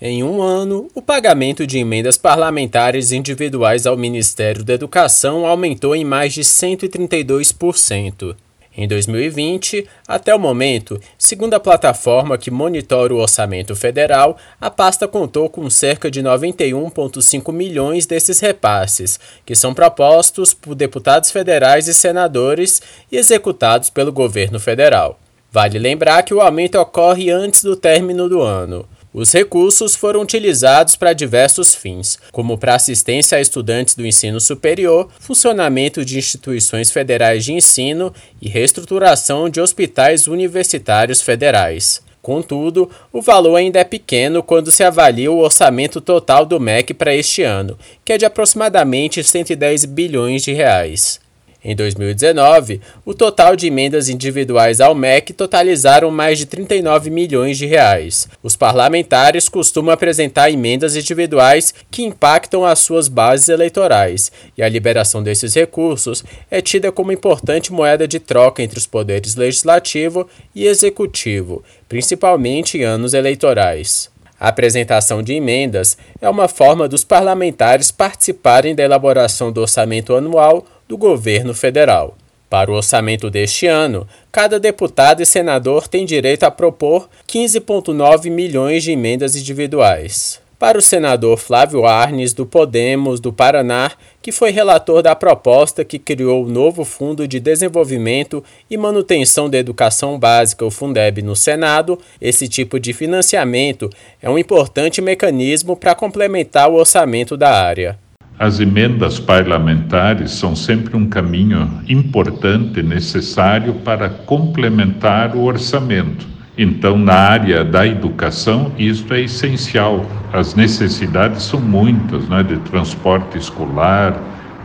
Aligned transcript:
Em 0.00 0.24
um 0.24 0.42
ano, 0.42 0.88
o 0.92 1.00
pagamento 1.00 1.64
de 1.64 1.78
emendas 1.78 2.18
parlamentares 2.18 3.12
individuais 3.12 3.86
ao 3.86 3.96
Ministério 3.96 4.64
da 4.64 4.74
Educação 4.74 5.46
aumentou 5.46 5.94
em 5.94 6.04
mais 6.04 6.34
de 6.34 6.42
132%. 6.42 8.34
Em 8.76 8.88
2020, 8.88 9.86
até 10.06 10.34
o 10.34 10.38
momento, 10.38 11.00
segundo 11.16 11.54
a 11.54 11.60
plataforma 11.60 12.36
que 12.36 12.50
monitora 12.50 13.14
o 13.14 13.18
orçamento 13.18 13.76
federal, 13.76 14.36
a 14.60 14.68
pasta 14.68 15.06
contou 15.06 15.48
com 15.48 15.70
cerca 15.70 16.10
de 16.10 16.20
91,5 16.20 17.52
milhões 17.52 18.04
desses 18.04 18.40
repasses, 18.40 19.20
que 19.46 19.54
são 19.54 19.72
propostos 19.72 20.52
por 20.52 20.74
deputados 20.74 21.30
federais 21.30 21.86
e 21.86 21.94
senadores 21.94 22.82
e 23.12 23.16
executados 23.16 23.90
pelo 23.90 24.10
governo 24.10 24.58
federal. 24.58 25.20
Vale 25.52 25.78
lembrar 25.78 26.24
que 26.24 26.34
o 26.34 26.40
aumento 26.40 26.76
ocorre 26.76 27.30
antes 27.30 27.62
do 27.62 27.76
término 27.76 28.28
do 28.28 28.42
ano. 28.42 28.88
Os 29.14 29.30
recursos 29.32 29.94
foram 29.94 30.22
utilizados 30.22 30.96
para 30.96 31.12
diversos 31.12 31.72
fins, 31.72 32.18
como 32.32 32.58
para 32.58 32.74
assistência 32.74 33.38
a 33.38 33.40
estudantes 33.40 33.94
do 33.94 34.04
ensino 34.04 34.40
superior, 34.40 35.08
funcionamento 35.20 36.04
de 36.04 36.18
instituições 36.18 36.90
federais 36.90 37.44
de 37.44 37.52
ensino 37.52 38.12
e 38.42 38.48
reestruturação 38.48 39.48
de 39.48 39.60
hospitais 39.60 40.26
universitários 40.26 41.22
federais. 41.22 42.02
Contudo, 42.20 42.90
o 43.12 43.22
valor 43.22 43.54
ainda 43.54 43.78
é 43.78 43.84
pequeno 43.84 44.42
quando 44.42 44.72
se 44.72 44.82
avalia 44.82 45.30
o 45.30 45.38
orçamento 45.38 46.00
total 46.00 46.44
do 46.44 46.58
MEC 46.58 46.92
para 46.92 47.14
este 47.14 47.44
ano, 47.44 47.78
que 48.04 48.14
é 48.14 48.18
de 48.18 48.24
aproximadamente 48.24 49.22
110 49.22 49.84
bilhões 49.84 50.42
de 50.42 50.52
reais. 50.52 51.20
Em 51.64 51.74
2019, 51.74 52.78
o 53.06 53.14
total 53.14 53.56
de 53.56 53.68
emendas 53.68 54.10
individuais 54.10 54.82
ao 54.82 54.94
MEC 54.94 55.32
totalizaram 55.32 56.10
mais 56.10 56.38
de 56.38 56.44
39 56.44 57.08
milhões 57.08 57.56
de 57.56 57.64
reais. 57.64 58.28
Os 58.42 58.54
parlamentares 58.54 59.48
costumam 59.48 59.90
apresentar 59.90 60.50
emendas 60.50 60.94
individuais 60.94 61.72
que 61.90 62.02
impactam 62.02 62.66
as 62.66 62.80
suas 62.80 63.08
bases 63.08 63.48
eleitorais, 63.48 64.30
e 64.58 64.62
a 64.62 64.68
liberação 64.68 65.22
desses 65.22 65.54
recursos 65.54 66.22
é 66.50 66.60
tida 66.60 66.92
como 66.92 67.12
importante 67.12 67.72
moeda 67.72 68.06
de 68.06 68.20
troca 68.20 68.62
entre 68.62 68.78
os 68.78 68.86
poderes 68.86 69.34
legislativo 69.34 70.28
e 70.54 70.66
executivo, 70.66 71.64
principalmente 71.88 72.76
em 72.76 72.82
anos 72.82 73.14
eleitorais. 73.14 74.12
A 74.38 74.48
apresentação 74.48 75.22
de 75.22 75.32
emendas 75.32 75.96
é 76.20 76.28
uma 76.28 76.48
forma 76.48 76.86
dos 76.86 77.04
parlamentares 77.04 77.90
participarem 77.90 78.74
da 78.74 78.82
elaboração 78.82 79.50
do 79.50 79.62
orçamento 79.62 80.14
anual 80.14 80.66
do 80.88 80.96
governo 80.96 81.54
federal. 81.54 82.16
Para 82.48 82.70
o 82.70 82.74
orçamento 82.74 83.30
deste 83.30 83.66
ano, 83.66 84.06
cada 84.30 84.60
deputado 84.60 85.20
e 85.20 85.26
senador 85.26 85.88
tem 85.88 86.04
direito 86.04 86.44
a 86.44 86.50
propor 86.50 87.08
15,9 87.26 88.30
milhões 88.30 88.84
de 88.84 88.92
emendas 88.92 89.34
individuais. 89.34 90.40
Para 90.56 90.78
o 90.78 90.80
senador 90.80 91.36
Flávio 91.36 91.84
Arnes, 91.84 92.32
do 92.32 92.46
Podemos 92.46 93.18
do 93.18 93.32
Paraná, 93.32 93.90
que 94.22 94.30
foi 94.30 94.50
relator 94.50 95.02
da 95.02 95.14
proposta 95.14 95.84
que 95.84 95.98
criou 95.98 96.44
o 96.44 96.48
novo 96.48 96.84
Fundo 96.84 97.26
de 97.26 97.40
Desenvolvimento 97.40 98.42
e 98.70 98.76
Manutenção 98.76 99.50
da 99.50 99.58
Educação 99.58 100.18
Básica, 100.18 100.64
o 100.64 100.70
Fundeb, 100.70 101.22
no 101.22 101.34
Senado, 101.34 101.98
esse 102.20 102.48
tipo 102.48 102.78
de 102.78 102.92
financiamento 102.92 103.90
é 104.22 104.30
um 104.30 104.38
importante 104.38 105.02
mecanismo 105.02 105.76
para 105.76 105.94
complementar 105.94 106.70
o 106.70 106.76
orçamento 106.76 107.36
da 107.36 107.50
área. 107.50 107.98
As 108.44 108.60
emendas 108.60 109.18
parlamentares 109.18 110.32
são 110.32 110.54
sempre 110.54 110.94
um 110.94 111.08
caminho 111.08 111.66
importante, 111.88 112.82
necessário 112.82 113.72
para 113.76 114.10
complementar 114.10 115.34
o 115.34 115.44
orçamento. 115.44 116.26
Então, 116.58 116.98
na 116.98 117.14
área 117.14 117.64
da 117.64 117.86
educação, 117.86 118.70
isto 118.78 119.14
é 119.14 119.22
essencial. 119.22 120.04
As 120.30 120.54
necessidades 120.54 121.42
são 121.42 121.58
muitas, 121.58 122.28
né, 122.28 122.42
de 122.42 122.58
transporte 122.58 123.38
escolar, 123.38 124.14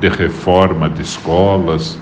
de 0.00 0.08
reforma 0.08 0.90
de 0.90 1.02
escolas, 1.02 1.96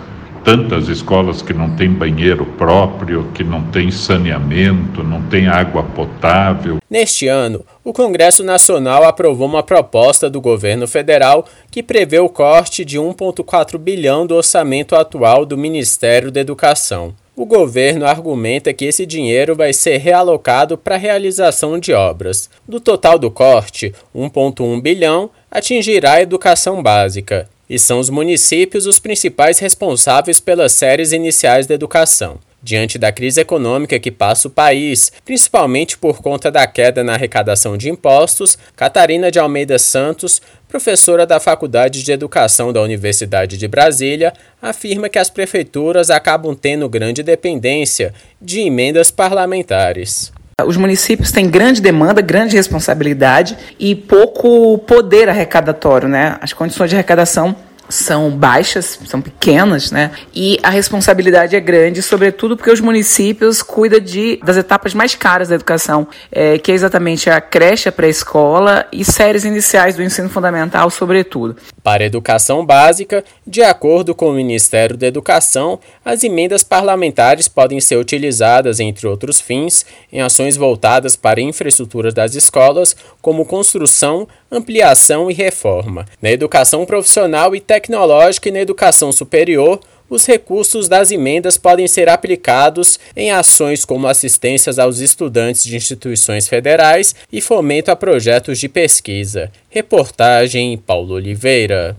tantas 0.47 0.87
escolas 0.87 1.43
que 1.43 1.53
não 1.53 1.75
têm 1.75 1.91
banheiro 1.91 2.47
próprio, 2.47 3.29
que 3.35 3.43
não 3.43 3.65
têm 3.65 3.91
saneamento, 3.91 5.03
não 5.03 5.21
têm 5.23 5.49
água 5.49 5.83
potável. 5.83 6.79
Neste 6.89 7.27
ano, 7.27 7.67
o 7.83 7.93
Congresso 7.93 8.45
Nacional 8.45 9.03
aprovou 9.03 9.49
uma 9.49 9.65
proposta 9.65 10.31
do 10.31 10.41
governo 10.41 10.87
federal 10.87 11.45
que 11.69 11.83
prevê 11.83 12.21
o 12.21 12.29
corte 12.29 12.85
de 12.85 12.97
1,4 12.97 13.77
bilhão 13.77 14.25
do 14.25 14.37
orçamento 14.37 14.95
atual 14.95 15.45
do 15.45 15.59
Ministério 15.59 16.31
da 16.31 16.39
Educação. 16.39 17.13
O 17.35 17.45
governo 17.45 18.07
argumenta 18.07 18.73
que 18.73 18.85
esse 18.85 19.05
dinheiro 19.05 19.57
vai 19.57 19.73
ser 19.73 19.97
realocado 19.97 20.79
para 20.79 20.95
a 20.95 20.99
realização 20.99 21.77
de 21.77 21.93
obras. 21.93 22.49
Do 22.69 22.79
total 22.79 23.19
do 23.19 23.33
corte, 23.33 23.93
1,1 24.15 24.81
bilhão 24.81 25.29
atingirá 25.51 26.13
a 26.13 26.23
educação 26.23 26.81
básica 26.81 27.49
e 27.69 27.79
são 27.79 27.99
os 27.99 28.11
municípios 28.11 28.87
os 28.87 28.99
principais 28.99 29.59
responsáveis 29.59 30.41
pelas 30.41 30.73
séries 30.73 31.13
iniciais 31.13 31.67
da 31.67 31.75
educação. 31.75 32.39
Diante 32.63 32.99
da 32.99 33.13
crise 33.13 33.41
econômica 33.41 33.99
que 33.99 34.11
passa 34.11 34.49
o 34.49 34.51
país, 34.51 35.13
principalmente 35.25 35.97
por 35.97 36.21
conta 36.21 36.51
da 36.51 36.67
queda 36.67 37.05
na 37.05 37.15
arrecadação 37.15 37.77
de 37.77 37.89
impostos, 37.89 38.59
Catarina 38.75 39.31
de 39.31 39.39
Almeida 39.39 39.79
Santos, 39.79 40.43
professora 40.67 41.25
da 41.25 41.39
Faculdade 41.39 42.03
de 42.03 42.11
Educação 42.11 42.73
da 42.73 42.83
Universidade 42.83 43.57
de 43.57 43.69
Brasília, 43.69 44.33
afirma 44.61 45.09
que 45.09 45.19
as 45.19 45.31
prefeituras 45.31 46.11
acabam 46.11 46.57
tendo 46.57 46.89
grande 46.89 47.23
dependência 47.23 48.13
de 48.43 48.61
emendas 48.61 49.13
parlamentares. 49.13 50.33
Os 50.65 50.79
municípios 50.79 51.31
têm 51.31 51.51
grande 51.51 51.83
demanda, 51.83 52.23
grande 52.23 52.57
responsabilidade 52.57 53.59
e 53.79 53.95
pouco 53.95 54.79
poder 54.79 55.29
arrecadatório, 55.29 56.09
né? 56.09 56.39
As 56.41 56.55
condições 56.55 56.89
de 56.89 56.97
arrecadação 56.97 57.55
são 57.89 58.31
baixas, 58.31 58.99
são 59.07 59.21
pequenas, 59.21 59.91
né? 59.91 60.11
E 60.35 60.59
a 60.63 60.71
responsabilidade 60.71 61.55
é 61.55 61.61
grande, 61.61 62.03
sobretudo 62.03 62.57
porque 62.57 62.71
os 62.71 62.81
municípios 62.81 63.63
cuidam 63.63 64.01
de, 64.01 64.39
das 64.45 64.57
etapas 64.57 64.95
mais 64.95 65.15
caras 65.15 65.49
da 65.49 65.55
educação, 65.55 66.07
é, 66.31 66.59
que 66.59 66.73
é 66.73 66.75
exatamente 66.75 67.31
a 67.31 67.41
creche, 67.41 67.89
a 67.89 67.93
pré-escola 67.93 68.87
e 68.93 69.05
séries 69.05 69.45
iniciais 69.45 69.97
do 69.97 70.03
ensino 70.03 70.29
fundamental, 70.29 70.91
sobretudo. 70.91 71.57
Para 71.83 72.03
a 72.03 72.07
educação 72.07 72.65
básica, 72.65 73.25
de 73.47 73.63
acordo 73.63 74.15
com 74.15 74.31
o 74.31 74.35
Ministério 74.35 74.97
da 74.97 75.07
Educação, 75.07 75.79
as 76.05 76.25
emendas 76.25 76.63
parlamentares 76.63 77.49
podem 77.49 77.81
ser 77.81 77.97
utilizadas, 77.97 78.81
entre 78.81 79.07
outros 79.07 79.41
fins, 79.41 79.87
em 80.13 80.21
ações 80.21 80.57
voltadas 80.57 81.17
para 81.17 81.41
a 81.41 81.43
infraestrutura 81.43 82.11
das 82.11 82.35
escolas, 82.35 82.97
como 83.23 83.47
construção, 83.47 84.27
ampliação 84.51 85.31
e 85.31 85.35
reforma. 85.35 86.07
Na 86.21 86.31
educação 86.31 86.85
profissional 86.85 87.55
e 87.55 87.61
tecnológica 87.77 88.49
e 88.49 88.53
na 88.53 88.61
educação 88.61 89.13
superior, 89.13 89.79
os 90.09 90.25
recursos 90.25 90.89
das 90.89 91.11
emendas 91.11 91.59
podem 91.59 91.87
ser 91.87 92.09
aplicados 92.09 92.99
em 93.15 93.31
ações 93.31 93.85
como 93.85 94.07
assistências 94.07 94.79
aos 94.79 95.01
estudantes 95.01 95.65
de 95.65 95.77
instituições 95.77 96.49
federais 96.49 97.15
e 97.31 97.41
fomento 97.41 97.91
a 97.91 97.97
projetos 97.97 98.59
de 98.59 98.69
pesquisa. 98.69 99.51
Reportagem 99.69 100.79
Paulo 100.79 101.15
Oliveira. 101.15 101.97